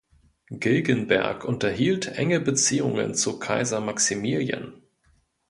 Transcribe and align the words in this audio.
Gilgenberg 0.49 1.45
unterhielt 1.45 2.07
enge 2.17 2.39
Beziehungen 2.39 3.13
zu 3.13 3.37
Kaiser 3.37 3.81
Maximilian. 3.81 4.73